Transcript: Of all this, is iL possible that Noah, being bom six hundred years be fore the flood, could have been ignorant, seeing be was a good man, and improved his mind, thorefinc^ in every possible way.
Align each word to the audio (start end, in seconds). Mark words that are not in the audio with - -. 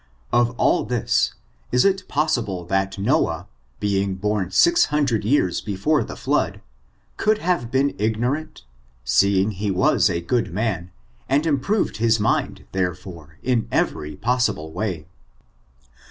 Of 0.33 0.55
all 0.59 0.83
this, 0.83 1.35
is 1.71 1.85
iL 1.85 1.93
possible 2.07 2.65
that 2.65 2.97
Noah, 2.97 3.45
being 3.79 4.15
bom 4.15 4.49
six 4.49 4.85
hundred 4.85 5.23
years 5.23 5.61
be 5.61 5.75
fore 5.75 6.03
the 6.03 6.15
flood, 6.15 6.59
could 7.17 7.37
have 7.37 7.69
been 7.69 7.93
ignorant, 7.99 8.63
seeing 9.03 9.49
be 9.49 9.69
was 9.69 10.09
a 10.09 10.19
good 10.19 10.51
man, 10.51 10.89
and 11.29 11.45
improved 11.45 11.97
his 11.97 12.19
mind, 12.19 12.65
thorefinc^ 12.73 13.29
in 13.43 13.67
every 13.71 14.15
possible 14.15 14.71
way. 14.73 15.05